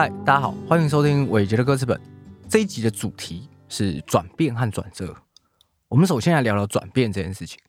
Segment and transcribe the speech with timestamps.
[0.00, 2.00] 嗨，大家好，欢迎收听伟杰的歌词本。
[2.48, 5.14] 这一集的主题是转变和转折。
[5.88, 7.60] 我们首先来聊聊转变这件事情。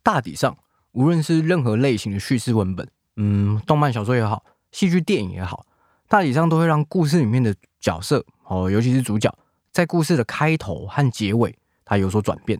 [0.00, 0.56] 大体上，
[0.92, 5.66] 无论是任何类型的叙事文本，嗯，动漫小说也好，戏剧电影也好，
[6.06, 9.36] 大体上都会让故事里面的角色哦，尤其是主角，
[9.72, 12.56] 在故事的开头和结尾，它有所转变。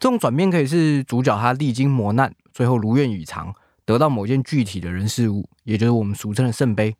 [0.00, 6.96] 这种转变可以是主角他历经磨难，最后如愿以偿，得到某件具体的人事物，也就是我们俗称的圣杯。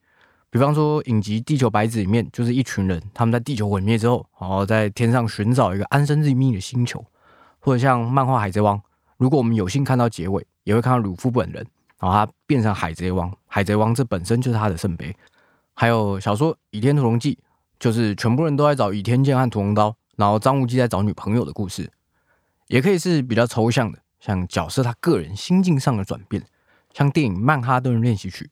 [0.51, 7.05] 比方说，影集《地球白纸》里面，就是一群人，他们在地球毁灭之后，然后在天上寻找一个安身立命的星球，
[7.61, 8.77] 或者像漫画《海贼王》，
[9.17, 11.65] 如果我们有幸看到结尾，也会看到鲁夫本人，
[12.01, 15.15] 然后他变成海贼王，海贼王这本身就是他的圣杯。
[15.75, 17.35] 还有小说《倚天屠龙记》，
[17.79, 21.89] 就是全部人都在找倚天剑和屠龙刀，然后张无忌在找女朋友的故事。
[22.67, 26.45] 也可以是比较抽象的，像角色他个人心境上的转变，
[26.93, 28.45] 像电影《曼哈顿练习曲》。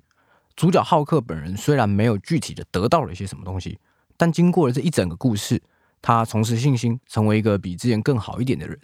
[0.58, 3.78] 主角浩克本人虽然没有具体的得到了一些什么东西，
[4.16, 5.62] 但经过了这一整个故事，
[6.02, 8.76] 他重拾信心，成为一个比之前更好一点的人。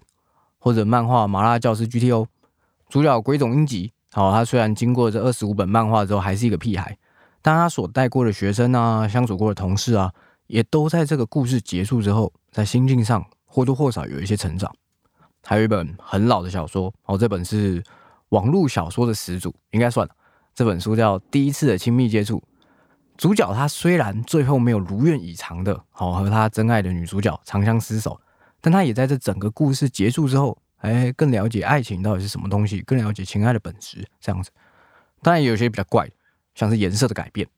[0.61, 2.23] 或者漫画《麻辣教师 GTO》，
[2.89, 6.97] 主角鬼冢英吉，好，他虽然经过这二十五本漫画之后还是一个屁孩，
[7.43, 10.13] 但他所带过的学生啊，相处过的同事啊，
[10.47, 14.73] 也都在这个故事结束之后，在心境上或多或少有一些成长。
[15.43, 17.83] 还有一本很老的小说，哦，这本是
[18.29, 20.15] 网络小说的始祖，应该算了。
[20.55, 22.39] 这本书叫《第一次的亲密接触》，
[23.17, 28.21] 主角他虽然最后没有如愿以偿的，好和他真爱的女主角长相厮守，
[28.61, 34.07] 但他也在这整个故事结束之后，哎，更了解爱情到底是什么东西，更了解情爱的本质。
[34.21, 34.51] 这样子，
[35.23, 36.09] 当然有些比较怪，
[36.55, 37.49] 像是颜色的改变，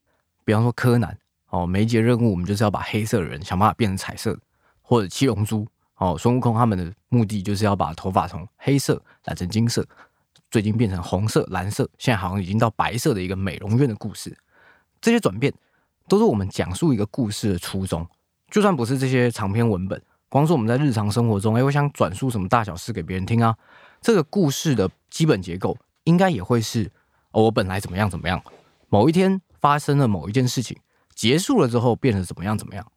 [0.43, 1.15] 比方说柯南，
[1.49, 4.39] 哦，每一节任务我们就是要把黑色的人想办法变成彩色的，
[4.81, 5.67] 或者七龙珠，
[5.97, 9.87] 哦，孙悟空他们的目的就是要把头发从黑色染成金色。
[10.57, 14.35] 最近变成红色、蓝色，现在好像已经到白色的一个美容院的故事。
[14.99, 15.53] 这些转变
[16.09, 18.07] 都是我们讲述一个故事的初衷。
[18.49, 23.55] 就算不是这些长篇文本，光是我们在日常生活中，哎，我想转述什么大小事给别人听啊，
[24.01, 26.91] 这个故事的基本结构应该也会是：
[27.31, 28.43] 我本来怎么样怎么样，
[28.89, 30.75] 某一天发生了某一件事情，
[31.13, 32.91] 结束了之后变成怎么样怎么样。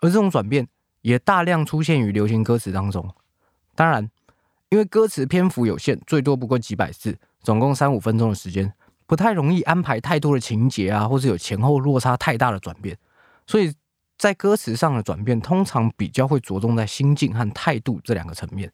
[0.00, 0.66] 而这种转变
[1.02, 3.14] 也大量出现于流行歌词当中。
[3.76, 4.10] 当然。
[4.70, 8.72] 因为歌词篇幅有限，最多不过几百字，总共三五分钟的时间，
[9.06, 12.96] 不太容易安排太多的情节啊，或是有前后落差太大的转变，
[13.46, 13.72] 所以
[14.18, 18.70] 在歌词上的转变，通常比较会着重在心境和态度这两个层面。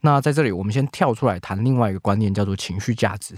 [0.00, 3.34] 那在这里，我们先跳出来谈另外一个观念，叫做情绪价值。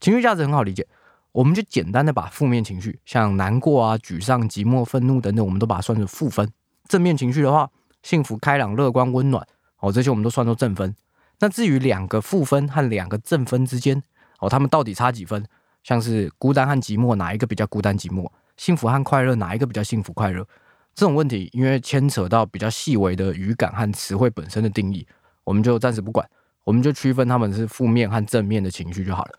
[0.00, 0.84] 情绪价值很好理解，
[1.30, 6.50] 我们就简单的把负面情绪，像难过啊、沮丧、寂寞、愤怒等等，我们都把它算作负分。
[6.88, 7.70] 正面情绪的话，
[8.02, 9.46] 幸福、开朗、乐观、温暖，
[9.80, 10.96] 哦，这些我们都算作正分。
[11.40, 14.02] 那至于两个负分和两个正分之间，
[14.38, 15.44] 哦，他们到底差几分？
[15.82, 18.30] 像是孤单和寂寞，哪一个比较孤单寂寞？
[18.58, 20.46] 幸福和快乐，哪一个比较幸福快乐？
[20.94, 25.06] 这种问题，因为牵扯到比较细微的语感和词汇本身的定义，
[25.44, 26.28] 我们就暂时不管，
[26.64, 29.38] 我们就区分他们是负面和正面的情绪就好了。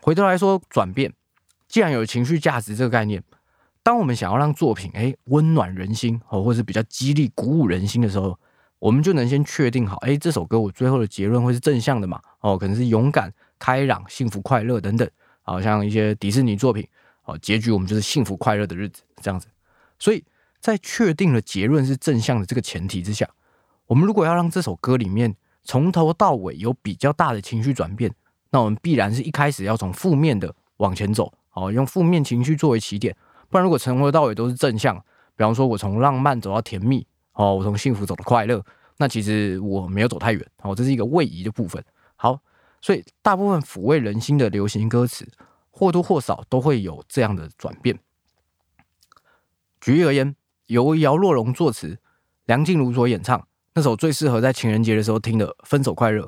[0.00, 1.12] 回头来说，转变，
[1.66, 3.20] 既然有情绪价值这个概念，
[3.82, 8.38] 当我们想要让作品诶温暖人心哦，或是比较激励鼓舞人心的时候。
[8.78, 12.20] 我们就能先确定好，哎，这首歌我最后的结论会是正向的嘛？
[12.40, 15.08] 哦，可能是勇敢、开朗、幸福、快乐等等。
[15.42, 16.86] 好像一些迪士尼作品，
[17.24, 19.46] 哦，结局我们就是幸福快乐的日子这样子。
[19.98, 20.22] 所以
[20.60, 23.26] 在确定了结论是正向的这个前提之下，
[23.86, 25.34] 我们如果要让这首歌里面
[25.64, 28.14] 从头到尾有比较大的情绪转变，
[28.50, 33.16] 那我们必然是一开始要从负面的往前走，哦，用负面情绪作为起点。
[33.48, 34.94] 不然如果从头到尾都是正向，
[35.34, 37.06] 比方说我从浪漫走到甜蜜。
[37.38, 38.60] 哦，我从幸福走到快乐，
[38.96, 40.44] 那其实我没有走太远。
[40.62, 41.82] 哦，这是一个位移的部分。
[42.16, 42.40] 好，
[42.80, 45.24] 所以大部分抚慰人心的流行歌词，
[45.70, 47.96] 或多或少都会有这样的转变。
[49.80, 50.34] 举例而言，
[50.66, 51.96] 由姚若龙作词，
[52.46, 56.24] 梁静茹所演唱那首最适合在情人节的时候听的《分手快乐》，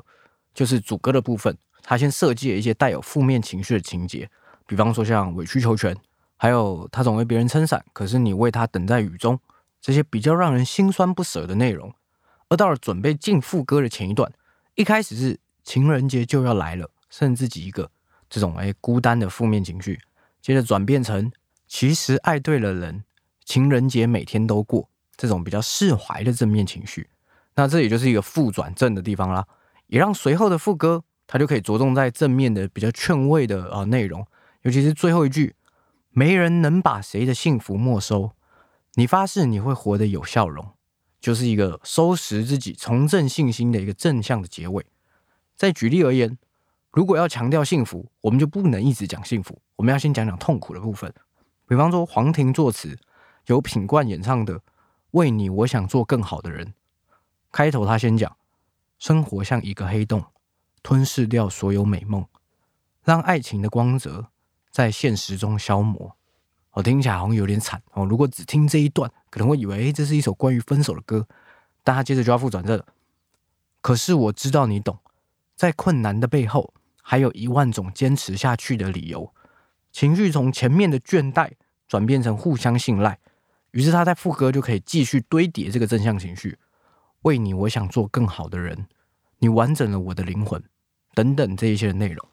[0.53, 1.57] 就是主歌的部分。
[1.83, 4.29] 他先设计了一些带有负面情绪的情节，
[4.65, 5.93] 比方说像委曲求全，
[6.37, 9.37] 还有他总为别人撑伞，可是你为他等在雨中。
[9.81, 11.93] 这些比较让人心酸不舍的内容，
[12.49, 14.31] 而到了准备进副歌的前一段，
[14.75, 17.89] 一开始是情人节就要来了，剩自己一个
[18.29, 19.99] 这种哎孤单的负面情绪，
[20.39, 21.31] 接着转变成
[21.67, 23.03] 其实爱对了人，
[23.43, 24.87] 情人节每天都过
[25.17, 27.09] 这种比较释怀的正面情绪。
[27.55, 29.45] 那这也就是一个负转正的地方啦，
[29.87, 34.25] 也让随后的副歌它就可以着重在正面的比较劝慰的啊内容，
[34.61, 35.55] 尤其是最后一句，
[36.11, 38.31] 没人能把谁的幸福没收。
[38.95, 40.73] 你发誓你会活得有笑容，
[41.19, 44.85] 就是一个收拾自己、重振信心的一个正向的结尾。
[45.55, 46.37] 再举例而言，
[46.91, 51.13] 如果要强调幸福，我们就不能一直讲幸福，我们要先讲讲痛苦的部分。
[51.67, 52.99] 比方说黄庭作词，
[53.45, 54.59] 由品冠演唱的
[55.11, 56.65] 《为你我想做更好的人》，
[57.51, 58.35] 开头他先讲：
[58.99, 60.25] 生活像一个黑洞，
[60.83, 62.25] 吞噬掉所有美梦，
[63.05, 64.27] 让爱情的光泽
[64.69, 66.17] 在现实中消磨。
[66.73, 68.05] 我听起来好像有点惨哦。
[68.05, 71.27] 如果只听这一段，可能会以为这是一首关于分手的歌。
[71.83, 72.85] 但他接着就要复转这。
[73.81, 74.99] 可是我知道你懂，
[75.55, 79.33] 在困难的背后，还有一万种坚持下去的理由。
[79.91, 81.51] 情绪从前面的倦怠
[81.87, 83.17] 转变成互相信赖，
[83.71, 86.57] 于是他在副歌就可以继续堆叠这个正向情绪。
[87.23, 88.87] 为你，我想做更好的人。
[89.39, 90.63] 你完整了我的灵魂，
[91.15, 92.25] 等等这一些的内容。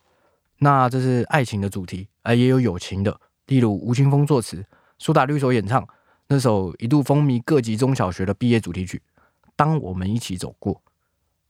[0.58, 3.18] 那这是爱情的主题，而也有友情的。
[3.48, 4.64] 例如吴青峰作词，
[4.98, 5.86] 苏打绿所演唱
[6.28, 9.02] 那首一度风靡各级中小学的毕业主题曲
[9.56, 10.74] 《当我们一起走过》，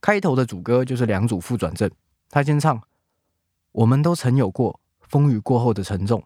[0.00, 1.91] 开头的主歌就是两组副转正，
[2.31, 2.81] 他先唱
[3.73, 6.23] “我们都曾有过风雨过后的沉重”，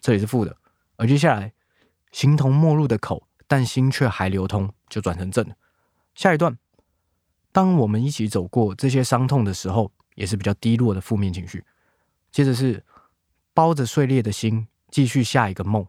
[0.00, 0.56] 这里是副的，
[0.96, 1.52] 而接下来
[2.10, 5.46] “形同陌路的口，但心却还流通”就转成正。
[6.14, 6.56] 下一段
[7.52, 11.62] “当我们一起走过这些伤痛的时候”，也是比较低落的负面情绪。
[12.32, 12.82] 接着是
[13.52, 14.66] 包着碎裂的心。
[14.90, 15.86] 继续下一个梦，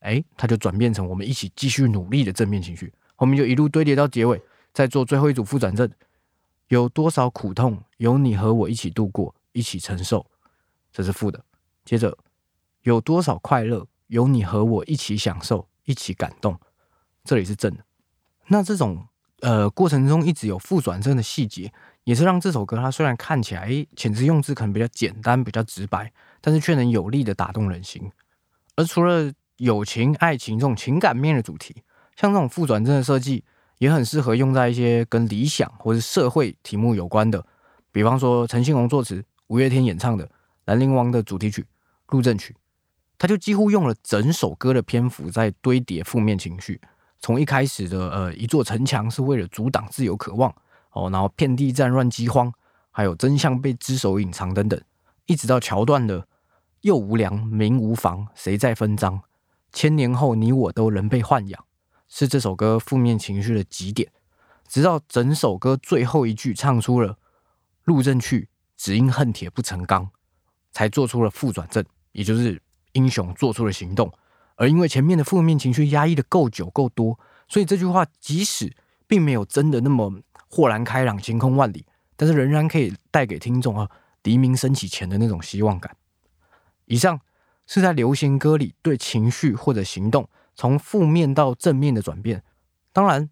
[0.00, 4.40] 哎，它就转变成我们一起继续努力的正面情绪，后面就一路堆叠到结尾，
[4.72, 5.90] 再做最后一组负转正。
[6.68, 10.24] 有多少苦痛，有你和我一起度过，一起承受，
[10.90, 11.44] 这是负的。
[11.84, 12.16] 接着，
[12.82, 16.58] 有多少快乐，有你和我一起享受，一起感动，
[17.24, 17.84] 这里是正的。
[18.46, 19.06] 那这种
[19.40, 21.72] 呃过程中一直有负转正的细节，
[22.04, 26.10] 也是让这首歌它虽然看起来遣词用字可能比较简单、比较直白，
[26.40, 28.10] 但是却能有力的打动人心。
[28.76, 31.82] 而除了友情、爱情这种情感面的主题，
[32.16, 33.44] 像这种副转正的设计，
[33.78, 37.44] 也很适合用在一些跟理想或是社会题目有关的，
[37.90, 40.26] 比方说陈信宏作词、五月天演唱的
[40.64, 41.62] 《兰陵王》的主题曲
[42.08, 42.52] 《路政曲》，
[43.18, 46.80] 他就几乎用了整首歌的篇幅在堆叠负面情绪，
[47.20, 50.52] 从一开始的呃一座城墙是为了阻挡自由渴望
[50.92, 52.52] 哦，然后遍地战乱饥荒，
[52.90, 54.80] 还有真相被只手隐藏等等，
[55.26, 56.26] 一直到桥段的。
[56.82, 59.20] 又无粮，民无房，谁在分赃？
[59.72, 61.64] 千年后，你我都仍被豢养，
[62.08, 64.12] 是这首歌负面情绪的极点。
[64.68, 67.18] 直到整首歌最后一句唱出了
[67.84, 70.10] “路正去，只因恨铁不成钢”，
[70.72, 72.60] 才做出了负转正，也就是
[72.92, 74.12] 英雄做出了行动。
[74.56, 77.18] 而因为前面的负面情绪压抑的够久够多，
[77.48, 78.74] 所以这句话即使
[79.06, 80.12] 并没有真的那么
[80.48, 81.86] 豁然开朗、晴空万里，
[82.16, 83.88] 但是仍然可以带给听众啊
[84.24, 85.96] 黎明升起前的那种希望感。
[86.92, 87.18] 以上
[87.66, 92.42] 是在流行歌里对情绪或者行动从负面到正面的转变。
[92.92, 93.30] 当然，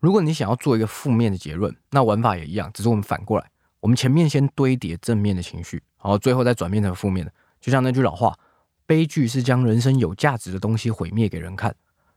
[0.00, 3.50] 如果你想要做一个负面的结论，那玩法也一样，只是我们反过来，
[3.80, 7.32] 我们前面先堆叠正面的情绪，然后最后再转变成负面的。
[7.58, 8.38] 就像那句老话
[8.84, 11.74] ：“悲剧是将人生有价值的东西毁灭给人看。”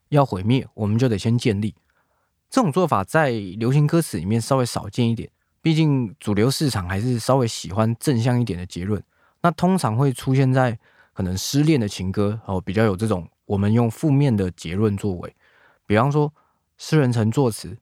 [0.09, 1.73] 要毁灭，我们就得先建立。
[2.49, 5.31] 这种做法在流行歌词里面稍微少见一点，
[5.61, 9.01] 毕竟主流市场还是稍微喜欢正向一点的结论。
[9.43, 10.79] 那通常会出现在
[11.11, 15.35] 可能失恋的情歌哦，比较有这种我们用负面的结论作为，
[15.85, 16.33] 比方说
[16.77, 17.77] 诗人曾作词，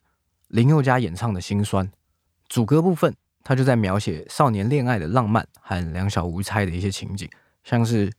[0.48, 1.90] 林宥嘉演唱的心酸，
[2.50, 7.30] 主歌部分他就在描写少年恋爱的浪漫和两小无猜的一些情景，
[7.64, 8.12] 像是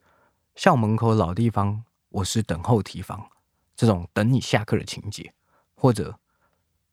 [0.54, 3.28] 校门口老地方，我是等候提防
[3.74, 5.34] 这种等你下课的情节，
[5.74, 6.16] 或者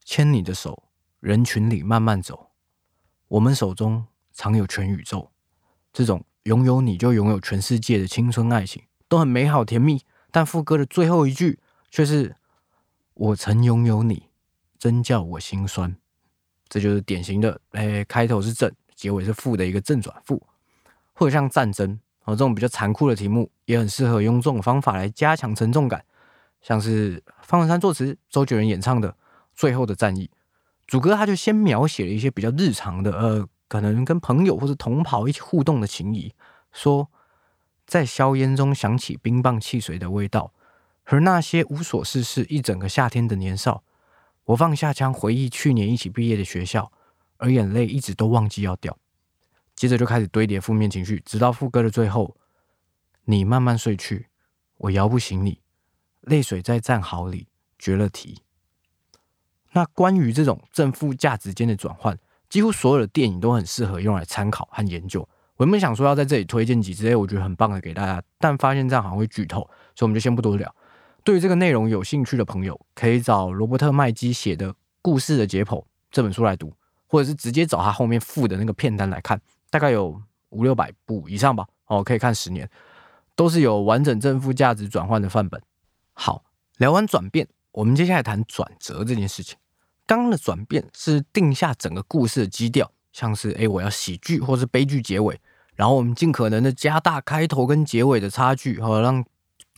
[0.04, 0.82] 牵你的手，
[1.20, 2.50] 人群里慢慢走，
[3.28, 5.30] 我们手中藏有全宇宙，
[5.94, 6.26] 这种。
[6.44, 11.60] 拥有你就拥有全世界的青春爱情都很美好甜蜜，但副歌的最后一句
[11.92, 12.36] 却是
[13.14, 14.24] “我曾拥有你，
[14.78, 15.96] 真叫我心酸”。
[16.70, 20.42] 这就是典型的，哎，开头是正，结尾是负的一个正转负。
[21.14, 26.04] 或者像战争哦这种比较残酷的题目，也很适合用这种方法来加强沉重感。
[26.62, 29.12] 像是方文山作词、周杰伦演唱的
[29.54, 30.28] 《最后的战役》，
[30.88, 33.48] 主歌他就先描写了一些比较日常的，呃。
[33.70, 36.34] 可能跟朋友或者同袍一起互动的情谊，
[36.74, 37.10] 说
[37.86, 40.52] 在硝烟中想起冰棒汽水的味道，
[41.04, 43.84] 和那些无所事事一整个夏天的年少。
[44.46, 46.92] 我放下枪，回忆去年一起毕业的学校，
[47.38, 48.98] 而眼泪一直都忘记要掉。
[49.76, 52.36] 接着就开始堆叠负面情绪，直到副歌的最后，
[53.26, 54.28] 你慢慢睡去，
[54.78, 55.62] 我摇不醒你，
[56.22, 57.48] 泪水在战壕里
[57.78, 58.42] 绝了题。
[59.74, 62.18] 那关于这种正负价值间的转换。
[62.50, 65.22] 几乎所有的电影都很适合用来参考和研究。
[65.56, 69.62] 我原本想说要在这里推荐几支，我觉得很棒的给大家，但发现这样好像会剧透，
[69.96, 70.74] 所以我们就先不多聊。
[71.24, 76.74] 对于这个内容有兴趣的朋友，可以找罗伯特麦基写的《故事的解剖》这本书来读，
[77.08, 79.40] 或者是直接找他后面附的那个片单来看，
[79.70, 81.68] 大概有五六百部以上吧。
[81.88, 82.70] 哦，可以看十年。
[83.36, 85.62] 都是有完整正负价值转换的范本。
[86.12, 86.44] 好，
[86.78, 89.58] 聊完转变，我们接下来谈转折这件事情。
[90.10, 95.40] 刚刚的转变是定下整个故事的基调，像是诶我要喜剧或是悲剧结尾，
[95.76, 99.24] 然后我们尽可能的加大开头跟结尾的差距，好让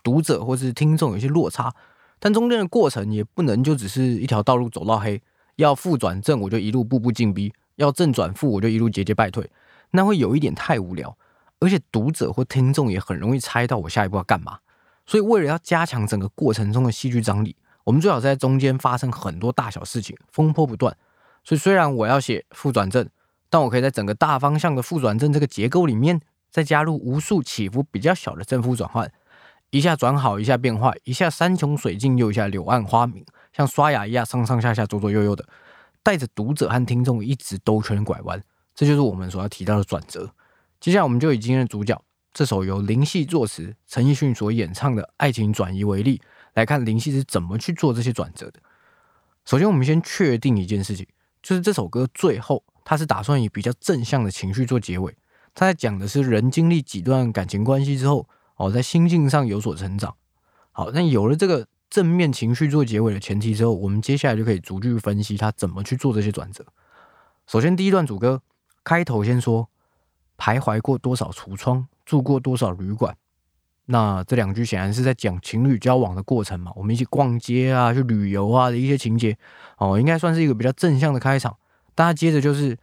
[0.02, 1.76] 读者或是听众有些落差。
[2.18, 5.22] 但中间的过程也不能就只是一条道路走到黑，
[5.58, 9.52] 要负转正我就一路步步进逼，要正转负我就一路节节败退，
[9.90, 11.18] 那会有一点太无聊，
[11.60, 14.60] 而且读者或听众也很容易猜到我下一步要干嘛。
[15.06, 17.54] 所以为了要加强整个过程中的戏剧张力。
[17.84, 20.96] 我们最好在中间发生很多大小事情，风波不断。
[21.44, 23.10] 所以虽然我要写负转正，
[23.50, 26.22] 但我可以在整个大方向的负转正这个结构里面，
[26.52, 29.12] 再加入无数起伏比较小的正负转换，
[29.72, 35.44] 一下转好，一下变坏，一下山穷水尽，又一下柳暗花明，像刷牙一样上上下下、左左右右的，
[36.04, 38.40] 带着读者和听众一直兜圈拐弯。
[38.76, 40.32] 这就是我们所要提到的转折。
[40.80, 42.00] 接下来，我们就以今天的主角
[42.32, 46.22] 这首由林夕作词、陈奕迅所演唱的《爱情转移》为例。
[46.54, 48.60] 来看林夕是怎么去做这些转折的。
[49.46, 51.08] 首先，我们先确定一件事情，
[51.42, 55.16] 就是这首歌最后他是打算以比较正向的情绪做结尾。
[55.54, 60.16] 他在讲的是人经历几段感情关系之后，哦，在心境上有所成长。
[60.72, 66.66] 好，那有了这个正面情绪做结尾的前提之后，我们接下来就可以逐句分析他怎么去做这些转折。
[67.48, 68.42] 首先，第一段主歌
[68.84, 69.68] 开头先说：
[70.38, 73.18] 徘徊过多少橱窗，住过多少旅馆。
[73.86, 79.38] 那这两句显然是在讲情侣交往的过程嘛，我们一起逛街啊，去旅游啊的一些情节
[79.78, 81.58] 哦，应该算是一个比较正向的开场。
[81.94, 82.78] 大家接着就是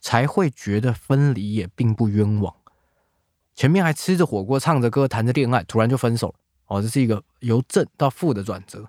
[0.00, 2.54] 才会觉得分离也并不冤枉。
[3.54, 6.34] 前面还吃着火锅，唱着歌，谈着恋爱，突然就分手了
[6.68, 8.88] 哦，这是一个由正到负的转折。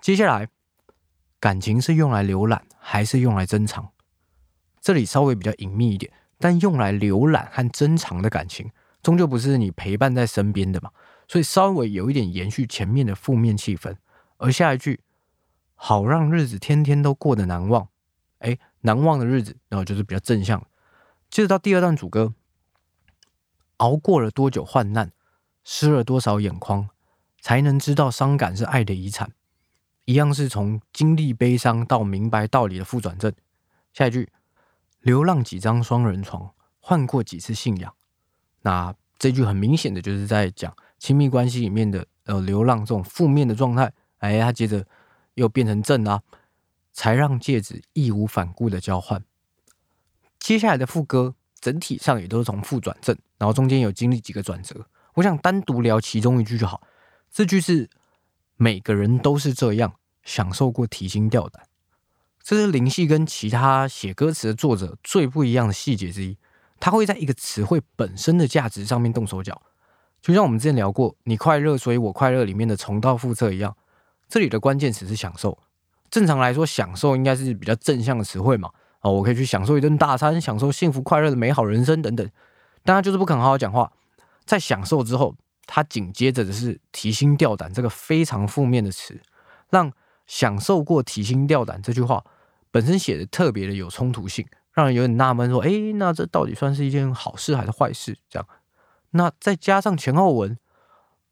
[0.00, 0.48] 接下来，
[1.38, 3.90] 感情是用来浏览还是用来珍藏？
[4.80, 8.70] 这里稍微比较隐秘一点，但用来浏览和珍藏的感情。
[9.02, 10.90] 终究不是你陪伴在身边的嘛，
[11.26, 13.96] 所以稍微有一点延续前面的负面气氛。
[14.36, 15.00] 而下一句
[15.74, 17.88] “好让日子天天都过得难忘”，
[18.38, 20.64] 哎，难忘的日子，然后就是比较正向。
[21.30, 22.32] 接着到第二段主歌，
[23.78, 25.12] 熬过了多久患难，
[25.64, 26.88] 湿了多少眼眶，
[27.40, 29.32] 才能知道伤感是爱的遗产。
[30.04, 33.32] 一样是从经历悲伤到明白道理的负转正。
[33.92, 34.28] 下一句，
[35.00, 37.94] 流浪几张双人床，换过几次信仰。
[38.62, 44.86] 那这句很明显的就是在讲亲密关系里面的呃流浪这种负面的状态，哎，他接着
[45.34, 46.22] 又变成正啊，
[46.92, 49.22] 才让戒指义无反顾的交换。
[50.38, 54.86] 接下来的副歌整体上也都是从负转正，然后中间有经历几个转折。
[55.14, 56.82] 我想单独聊其中一句就好。
[57.30, 57.88] 这句是
[58.56, 61.64] 每个人都是这样享受过提心吊胆，
[62.42, 66.36] 这是林夕跟其他写歌词的作者最不一样的细节之一。
[66.82, 69.62] 他会在一个词汇本身的价值上面动手脚，
[70.20, 73.76] 就像我们之前聊过“你快乐，所以我快乐”里面的重蹈覆辙一样。
[74.28, 75.56] 这里的关键词是享受。
[76.10, 78.68] 正常来说，享受应该是比较正向的词汇嘛？
[79.02, 82.28] 哦，我可以去享受一顿大餐，享受幸福快乐的美好人生等等。
[82.82, 83.92] 但他就是不肯好好讲话，
[84.44, 85.36] 在享受之后，
[85.66, 89.22] 他紧接着的是提心吊胆这个非常负面的词，
[89.70, 89.92] 让
[90.26, 92.24] 享受过提心吊胆这句话
[92.72, 94.44] 本身写的特别的有冲突性。
[94.72, 98.48] 让人有点纳闷，说：“哎，那这到底算是一件好事还是坏事？”这样，
[99.10, 100.58] 那再加上前后文，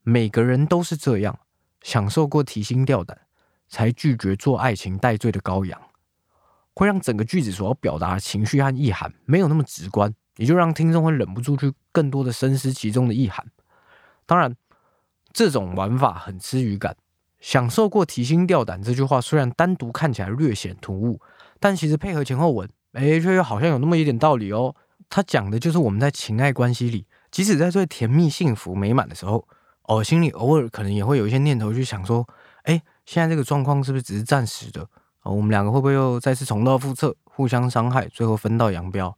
[0.03, 1.39] 每个人都是这样
[1.81, 3.21] 享受过提心吊胆，
[3.67, 5.81] 才拒绝做爱情戴罪的羔羊，
[6.75, 13.45] 会让整个句子所要表达的情绪和意涵没有那么直观，也就让听众会忍不住去更多的深思其中的意涵。
[14.27, 14.55] 当然，
[15.33, 16.95] 这种玩法很吃语感。
[17.39, 21.19] 享受过提心吊胆这句话虽然单独看起来略显突兀，
[21.59, 22.69] 但其实配合前后文。
[22.93, 24.75] 哎，却又好像有那么一点道理哦。
[25.09, 29.45] 他讲的就是我们在情爱关系里，即使在最甜蜜、幸福、美满的时候，
[29.83, 32.27] 哦，心里偶尔可能也会有一些念头去想说：
[32.63, 34.81] 哎，现在这个状况是不是只是暂时的？
[35.23, 39.15] 哦，我们两个会不会又再次重蹈覆辙，互相伤害，最后分道扬镳？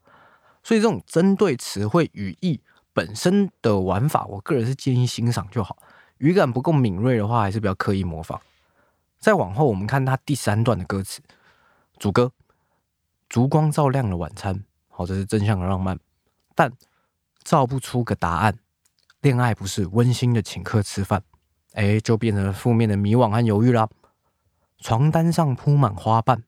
[0.63, 2.60] 所以，这种针对词汇语义
[2.94, 5.77] 本身的玩法，我个人是建议欣赏就好。
[6.18, 8.39] 语感不够敏锐的话，还是不要刻意模仿。
[9.20, 11.22] 再往后，我们看他第三段的歌词，
[12.00, 12.32] 主歌。
[13.34, 15.98] 烛光照亮了晚餐，好，这是正向的浪漫，
[16.54, 16.72] 但
[17.44, 18.60] 照不出个答案。
[19.22, 21.24] 恋爱不是温馨的请客吃饭，
[21.72, 23.90] 哎，就变成了负面的迷惘和犹豫啦。
[24.78, 26.44] 床单上铺满花瓣，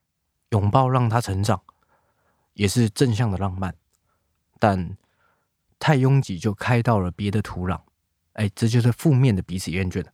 [0.51, 1.59] 拥抱让他成长，
[2.53, 3.73] 也是正向的浪漫，
[4.59, 4.95] 但
[5.79, 7.81] 太拥挤就开到了别的土壤，
[8.33, 10.05] 哎，这就是负面的彼此厌倦。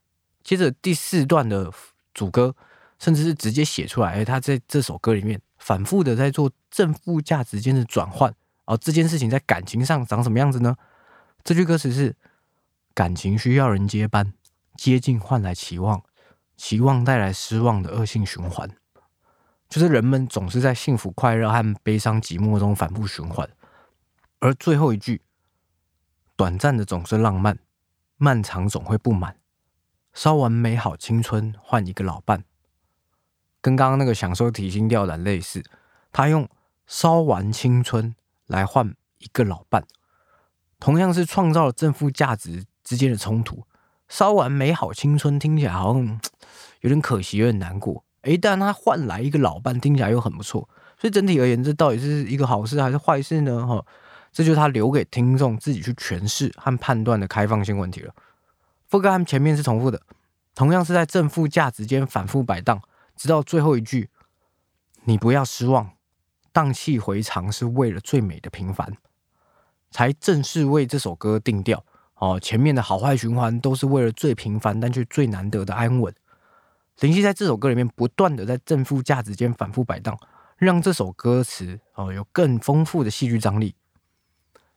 [0.42, 1.70] 接着第四段的
[2.14, 2.56] 主歌，
[2.98, 5.38] 甚至是直接写出来，哎，他在这首歌里面。
[5.62, 10.76] 反复的在做正负价值间的转换，哦，这件事情在感情上长什么样子呢？
[11.44, 12.16] 这句歌词是：
[12.92, 14.34] 感情需要人接班，
[14.76, 16.02] 接近换来期望，
[16.56, 18.68] 期望带来失望的恶性循环。
[19.68, 23.48] 就是人们总是在幸福、快乐和悲伤、寂寞中反复循环，
[24.40, 25.22] 而最后一句，
[26.34, 27.56] 短暂的总是浪漫，
[28.16, 29.36] 漫长总会不满。
[30.12, 32.42] 烧完美好青春，换一个老伴，
[33.62, 35.62] 跟刚刚那个享受提心吊胆类似。
[36.12, 36.46] 他用
[36.86, 38.14] 烧完青春
[38.46, 39.84] 来换一个老伴，
[40.78, 43.64] 同样是创造了正负价值之间的冲突。
[44.08, 46.20] 烧完美好青春听起来好像
[46.82, 48.04] 有点可惜，有点难过。
[48.22, 50.68] 诶，但他换来一个老伴，听起来又很不错。
[50.98, 53.66] 所以整体而言，这到底是一个好事还是坏事呢？
[53.66, 53.82] 哈，
[54.30, 58.14] 这就是他留给听众自己去诠释和判断的开放性问题了。
[58.88, 60.00] 副歌和前面是重复的，
[60.54, 62.80] 同样是在正负价值间反复摆荡，
[63.22, 64.10] 直到最后一句
[65.06, 65.92] ：“你不要失望，
[66.50, 68.96] 荡气回肠是为了最美的平凡。”
[69.92, 71.84] 才正式为这首歌定调。
[72.14, 76.12] 哦，前面的好坏循环都是为了最平凡但却最难得的安稳。
[76.98, 80.18] 林夕在这首歌里面不断的在正负价值间反复摆荡，
[80.56, 83.76] 让这首歌词哦有更丰富的戏剧张力。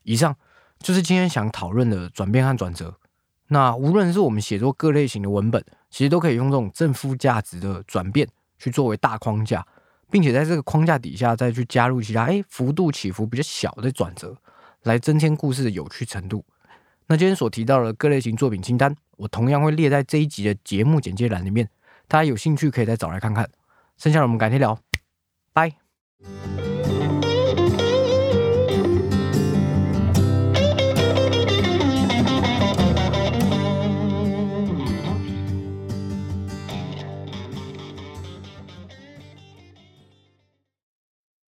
[0.03, 0.37] 以上
[0.77, 2.99] 就是今天想讨论的转变和转折。
[3.47, 9.65] 那无论是我们写作各类型的文本，其实都可以用这种正负价值的转变去作为大框架，
[10.09, 14.35] 并且在这个框架底下再去加入其他哎幅度起伏比较小的转折，
[14.83, 16.43] 来增添故事的有趣程度。
[17.07, 21.69] 那今天所提到的各类型作品清单，我同样会列在这一集的节目简介栏里面。
[22.07, 23.49] 大家有兴趣可以再找来看看，
[23.97, 24.79] 剩下的我们改天聊，
[25.53, 25.71] 拜。